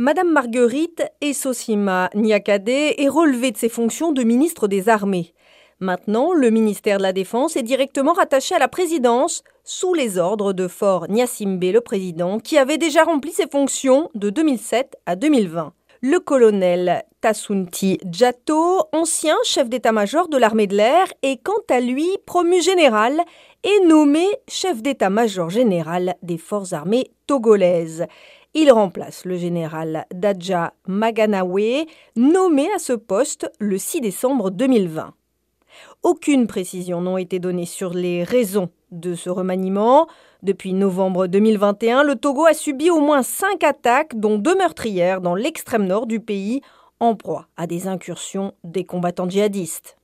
[0.00, 5.34] Madame Marguerite Essosima Niakade est relevée de ses fonctions de ministre des Armées.
[5.80, 10.52] Maintenant, le ministère de la Défense est directement rattaché à la présidence sous les ordres
[10.52, 15.72] de Fort Nyasimbe, le président, qui avait déjà rempli ses fonctions de 2007 à 2020.
[16.00, 22.06] Le colonel Tassunti Djato, ancien chef d'état-major de l'armée de l'air, est quant à lui
[22.26, 23.20] promu général
[23.64, 28.06] et nommé chef d'état-major général des forces armées togolaises.
[28.54, 35.12] Il remplace le général Dadja Maganawe, nommé à ce poste le 6 décembre 2020.
[36.04, 40.06] Aucune précision n'a été donnée sur les raisons de ce remaniement.
[40.42, 45.34] Depuis novembre 2021, le Togo a subi au moins cinq attaques, dont deux meurtrières dans
[45.34, 46.62] l'extrême nord du pays,
[47.00, 49.96] en proie à des incursions des combattants djihadistes.